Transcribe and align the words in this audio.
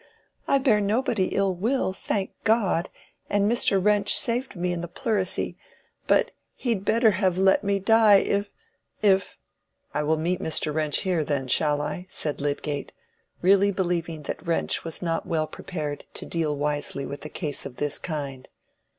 I 0.47 0.57
bear 0.57 0.81
nobody 0.81 1.27
ill 1.27 1.53
will, 1.53 1.93
thank 1.93 2.31
God, 2.43 2.89
and 3.29 3.45
Mr. 3.47 3.77
Wrench 3.79 4.15
saved 4.15 4.55
me 4.55 4.73
in 4.73 4.81
the 4.81 4.87
pleurisy, 4.87 5.59
but 6.07 6.31
he'd 6.55 6.83
better 6.83 7.11
have 7.11 7.37
let 7.37 7.63
me 7.63 7.77
die—if—if—" 7.77 9.37
"I 9.93 10.01
will 10.01 10.17
meet 10.17 10.39
Mr. 10.41 10.73
Wrench 10.73 11.01
here, 11.01 11.23
then, 11.23 11.47
shall 11.47 11.83
I?" 11.83 12.07
said 12.09 12.41
Lydgate, 12.41 12.93
really 13.43 13.69
believing 13.69 14.23
that 14.23 14.41
Wrench 14.43 14.83
was 14.83 15.03
not 15.03 15.27
well 15.27 15.45
prepared 15.45 16.05
to 16.15 16.25
deal 16.25 16.55
wisely 16.55 17.05
with 17.05 17.23
a 17.23 17.29
case 17.29 17.67
of 17.67 17.75
this 17.75 17.99
kind. 17.99 18.47